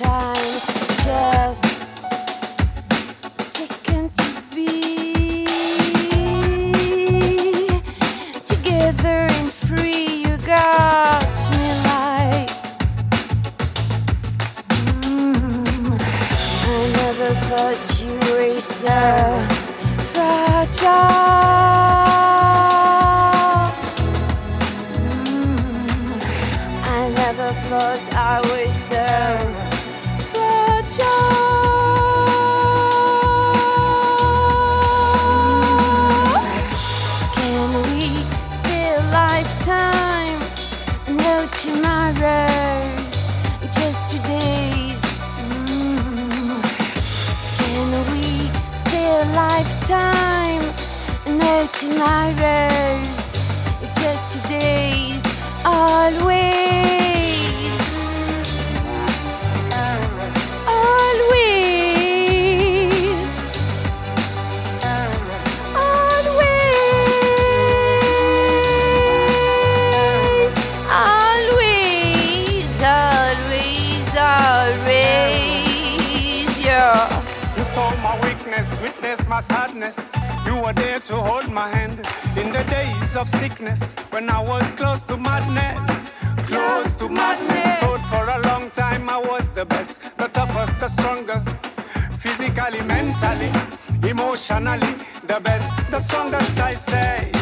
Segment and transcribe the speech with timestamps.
[0.00, 0.29] time,
[41.62, 43.22] No tomorrows,
[43.74, 45.00] just today's.
[47.58, 48.50] Can we?
[51.26, 51.66] No
[53.94, 55.22] just today's.
[55.66, 56.69] Always.
[79.10, 80.12] Weakness, my sadness.
[80.46, 81.98] You were there to hold my hand
[82.36, 86.12] in the days of sickness when I was close to madness.
[86.46, 87.80] Close to madness.
[87.80, 91.48] Thought for a long time I was the best, the toughest, the strongest.
[92.22, 93.50] Physically, mentally,
[94.08, 94.94] emotionally,
[95.26, 97.32] the best, the strongest, I say.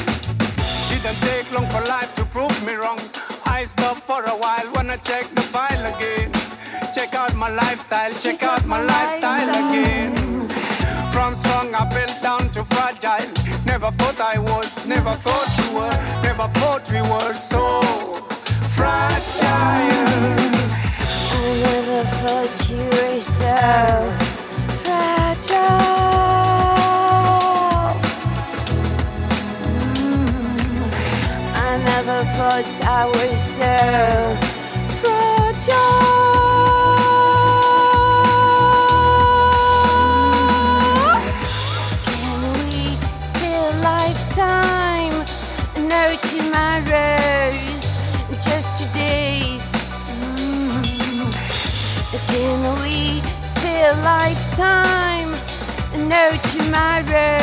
[0.88, 3.00] Didn't take long for life to prove me wrong.
[3.44, 6.32] I stopped for a while when I check the file again.
[6.94, 10.17] Check out my lifestyle, check out my lifestyle again.
[11.18, 13.26] From strong I fell down to fragile.
[13.66, 17.82] Never thought I was, never thought you were, never thought we were so
[18.76, 19.48] fragile.
[21.34, 23.56] I never thought you were so
[24.84, 25.58] fragile.
[29.96, 30.80] Mm,
[31.66, 33.74] I never thought I was so
[35.00, 36.07] fragile.
[56.78, 57.37] Tomorrows,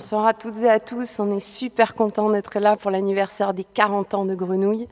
[0.00, 1.20] bonsoir à toutes et à tous.
[1.20, 4.88] On est super content d'être là pour l'anniversaire des 40 ans de Grenouille.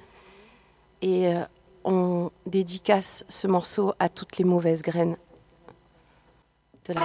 [1.01, 1.39] Et euh,
[1.83, 5.17] on dédicace ce morceau à toutes les mauvaises graines
[6.85, 7.01] de la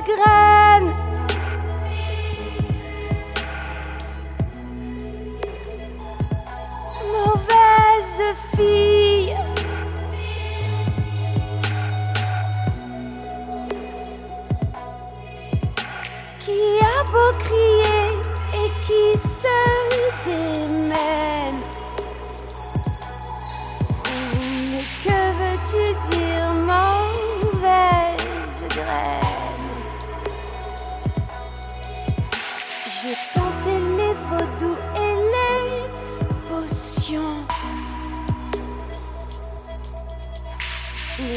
[0.00, 0.81] graines.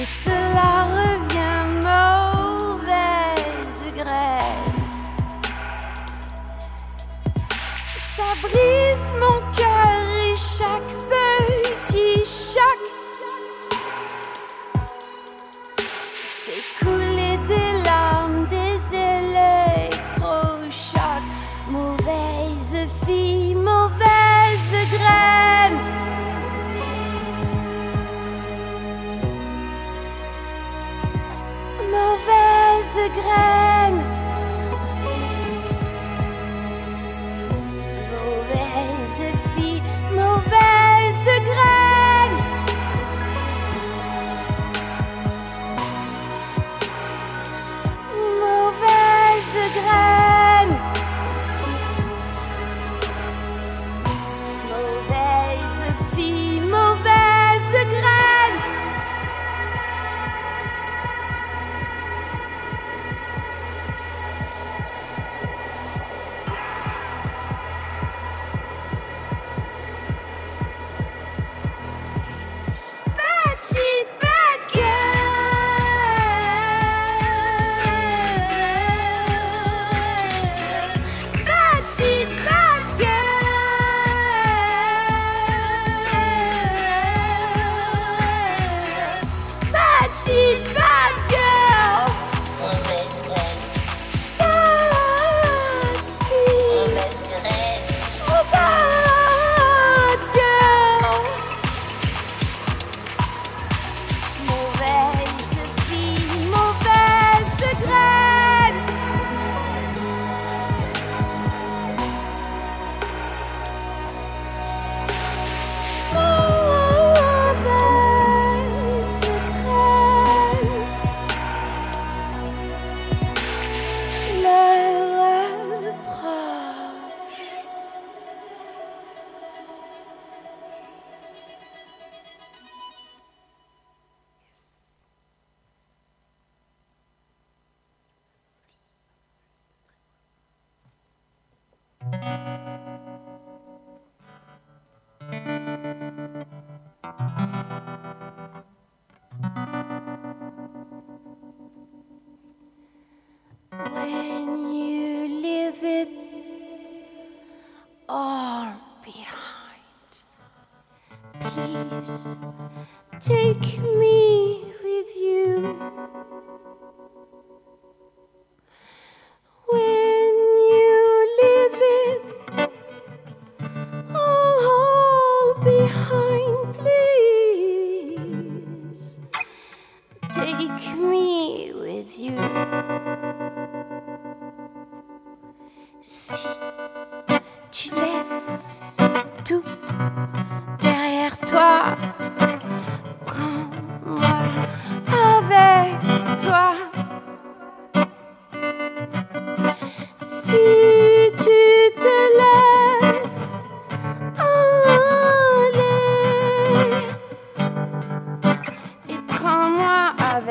[0.06, 0.35] です。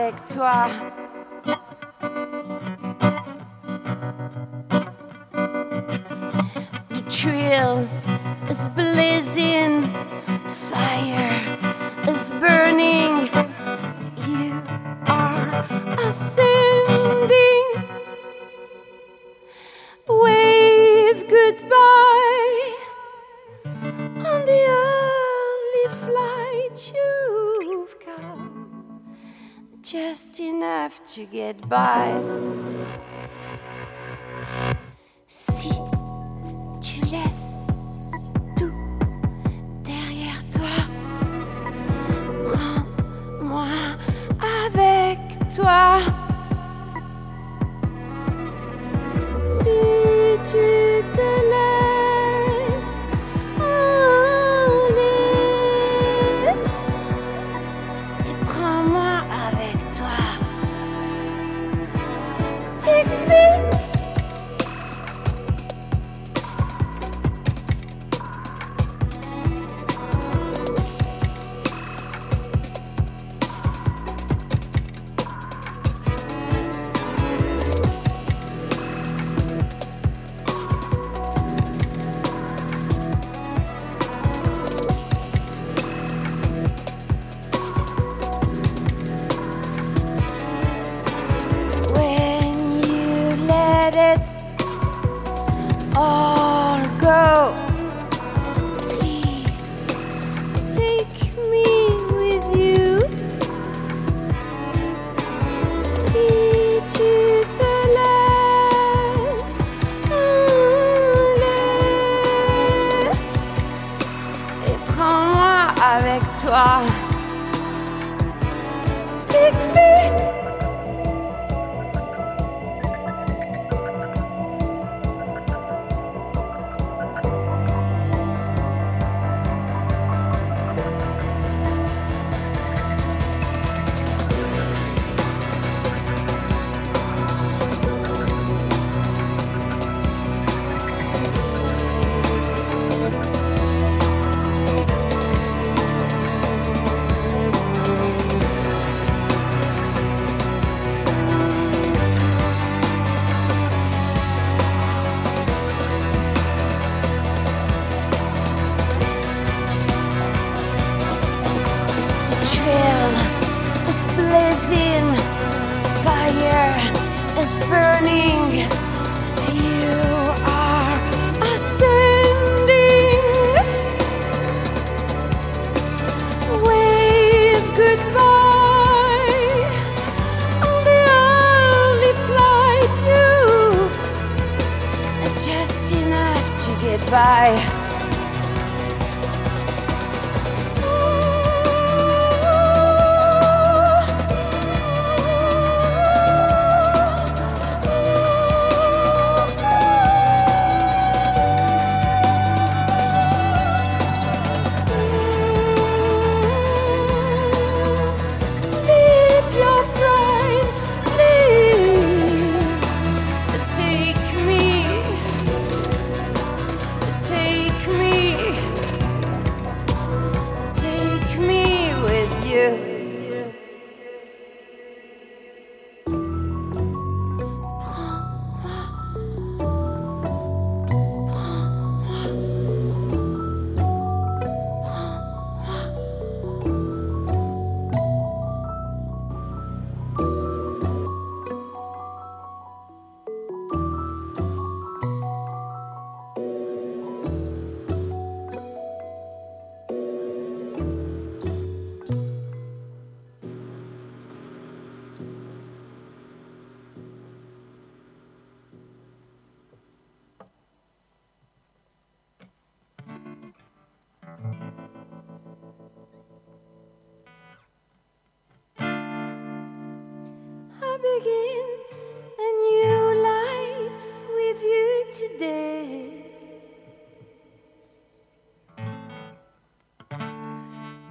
[0.04, 0.68] avec toi.
[6.90, 7.88] The trail
[8.50, 9.90] is blazing,
[10.46, 11.40] fire
[12.06, 13.30] is burning.
[14.26, 14.62] You
[15.06, 15.64] are
[15.98, 16.93] a sin.
[30.14, 32.14] just enough to get by.
[35.26, 35.70] Si
[36.80, 38.12] tu laisses
[38.56, 38.72] tout
[39.82, 40.76] derrière toi,
[42.44, 43.66] prends-moi
[44.64, 45.18] avec
[45.52, 45.98] toi.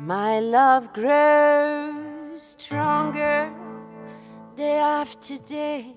[0.06, 3.50] My love grows stronger
[4.54, 5.94] day after day.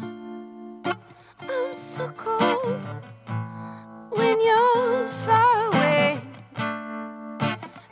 [0.00, 2.84] I'm so cold
[4.10, 6.20] when you're far away.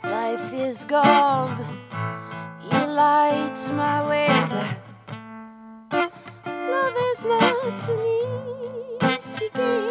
[0.03, 1.57] Life is gold,
[2.69, 4.27] you light my way.
[6.45, 7.99] Love is not an
[9.15, 9.84] easy game,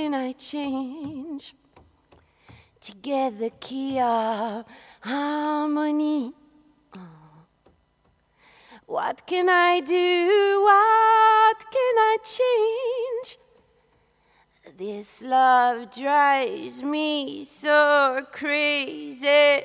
[0.00, 1.54] can I change?
[2.80, 4.64] Together, key of
[5.02, 6.32] harmony.
[8.86, 10.62] What can I do?
[10.70, 13.28] What can I change?
[14.78, 19.64] This love drives me so crazy.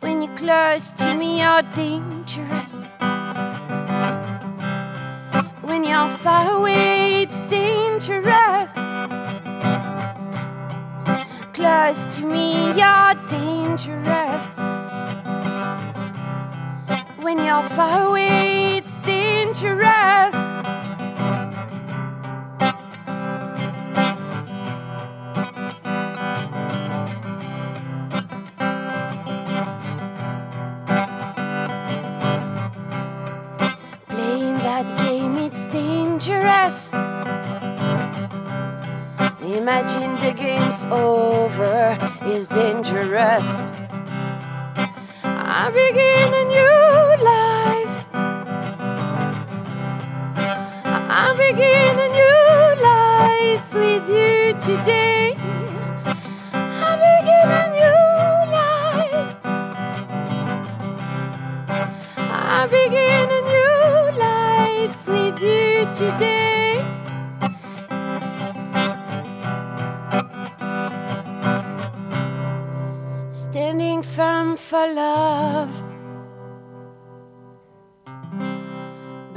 [0.00, 2.88] When you're close to me, you're dangerous.
[5.62, 8.45] When you're far away, it's dangerous.
[11.86, 14.58] Close to me, you're dangerous.
[17.22, 20.34] When you're far away, it's dangerous.
[34.08, 37.05] Playing that game, it's dangerous.
[39.68, 43.72] Imagine the game's over is dangerous.
[45.24, 48.06] I begin a new life.
[51.10, 52.46] I begin a new
[52.80, 55.34] life with you today.
[56.54, 58.02] I begin a new
[58.54, 59.36] life.
[62.16, 63.84] I begin a new
[64.20, 66.35] life with you today.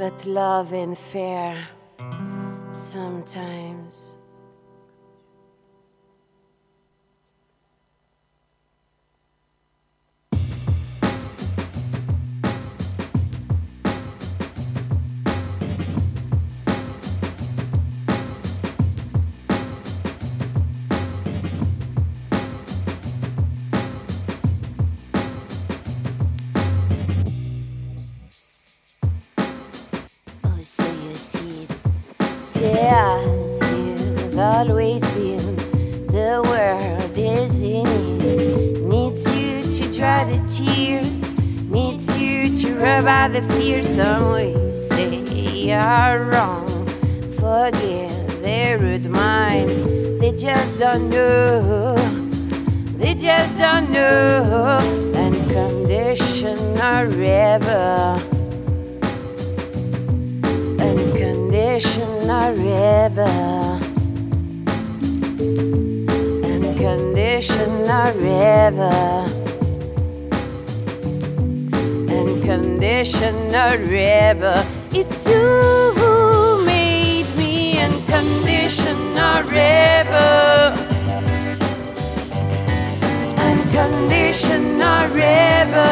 [0.00, 1.54] But love and fear
[2.72, 4.16] sometimes.
[43.00, 43.88] You to the fears.
[43.88, 46.68] Some will say you're wrong.
[47.38, 49.82] Forgive their rude minds.
[50.20, 51.96] They just don't know.
[52.98, 54.78] They just don't know.
[55.14, 58.20] Unconditional rebel.
[60.78, 63.80] Unconditional rebel.
[66.44, 69.39] Unconditional rebel.
[72.82, 74.64] Unconditional rebel.
[74.90, 80.72] It's you who made me unconditional rebel.
[83.36, 85.89] Unconditional rebel.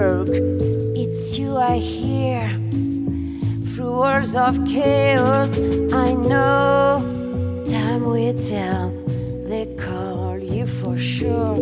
[0.00, 2.48] It's you I hear
[3.74, 5.50] through words of chaos.
[5.92, 7.02] I know
[7.66, 8.90] time will tell.
[9.48, 11.56] They call you for sure.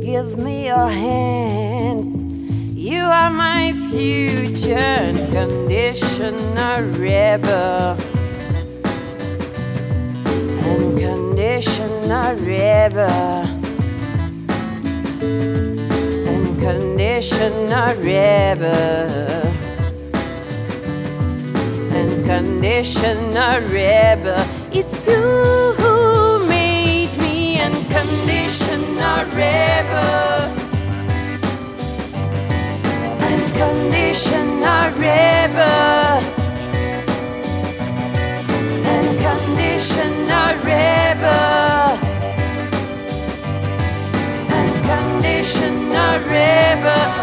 [0.00, 2.48] Give me your hand.
[2.74, 7.98] You are my future unconditional rebel.
[10.64, 13.56] Unconditional rebel.
[17.16, 19.40] Unconditional rebel.
[21.96, 24.44] Unconditional rebel.
[24.70, 25.14] It's you
[25.78, 30.52] who made me and unconditional rebel.
[33.30, 36.20] Unconditional rebel.
[38.92, 39.40] Unconditional rebel.
[39.64, 42.05] Unconditional rebel.
[46.38, 47.15] It's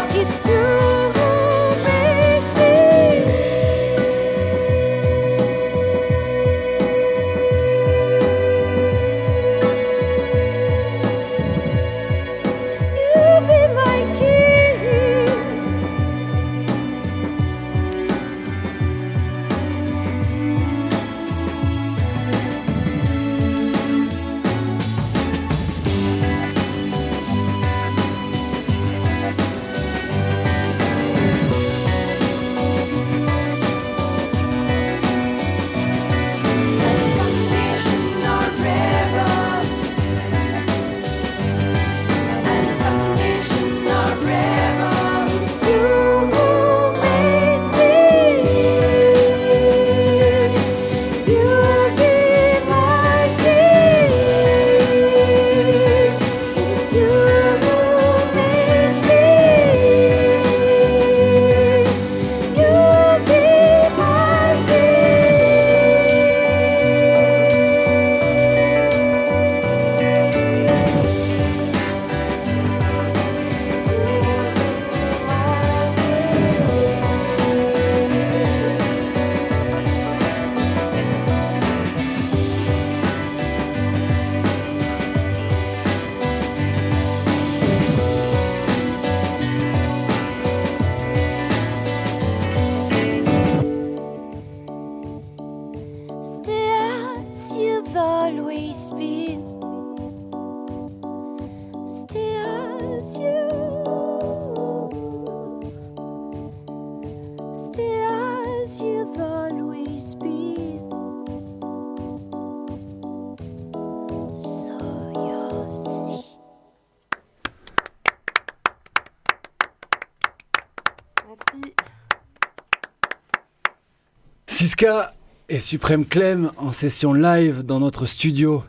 [124.74, 125.14] Siska
[125.48, 128.64] et Suprême Clem en session live dans notre studio.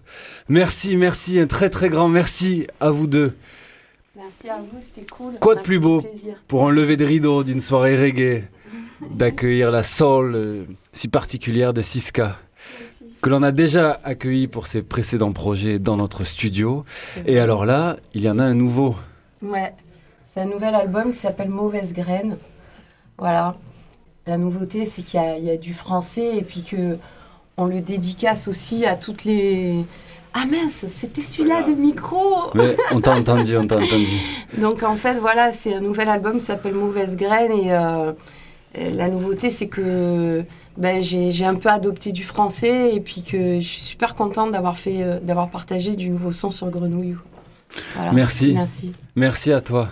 [0.47, 3.35] Merci, merci, un très très grand merci à vous deux
[4.15, 5.33] Merci à vous, c'était cool.
[5.39, 6.35] Quoi de plus beau plaisir.
[6.47, 8.43] pour un lever de rideau d'une soirée reggae,
[9.15, 12.37] d'accueillir la soul euh, si particulière de Siska,
[13.19, 16.85] que l'on a déjà accueilli pour ses précédents projets dans notre studio.
[17.25, 18.95] Et alors là, il y en a un nouveau.
[19.41, 19.73] Ouais,
[20.23, 22.37] c'est un nouvel album qui s'appelle Mauvaise Graine.
[23.17, 23.57] Voilà.
[24.27, 26.97] La nouveauté, c'est qu'il y, a- il y a du français et puis que
[27.57, 29.85] on le dédicace aussi à toutes les.
[30.33, 32.19] Ah mince, c'était celui-là de micro
[32.55, 34.07] Mais on t'a entendu, on t'a entendu.
[34.57, 38.11] Donc en fait, voilà, c'est un nouvel album qui s'appelle Mauvaise Graine et, euh,
[38.77, 40.43] la nouveauté, c'est que
[40.75, 44.51] ben, j'ai j'ai un peu adopté du français et puis que je suis super contente
[44.51, 47.15] d'avoir fait, euh, d'avoir partagé du nouveau son sur Grenouille.
[47.95, 48.11] Voilà.
[48.11, 48.51] Merci.
[48.53, 48.91] Merci.
[49.15, 49.89] Merci à toi.